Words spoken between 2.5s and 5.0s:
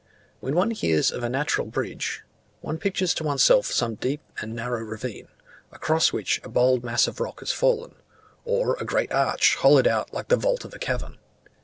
one pictures to one's self some deep and narrow